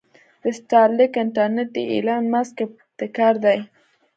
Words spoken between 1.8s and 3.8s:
ايلان مسک ابتکار دې.